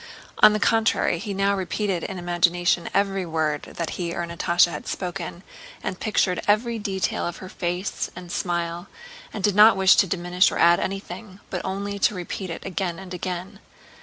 [0.39, 4.87] On the contrary, he now repeated in imagination every word that he or Natásha had
[4.87, 5.43] spoken
[5.83, 8.87] and pictured every detail of her face and smile,
[9.31, 12.97] and did not wish to diminish or add anything, but only to repeat it again
[12.97, 13.59] and again.